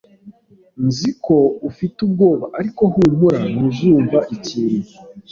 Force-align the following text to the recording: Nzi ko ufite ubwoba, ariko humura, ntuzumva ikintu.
Nzi 0.85 1.09
ko 1.23 1.37
ufite 1.69 1.97
ubwoba, 2.07 2.45
ariko 2.59 2.81
humura, 2.93 3.41
ntuzumva 3.53 4.19
ikintu. 4.35 4.91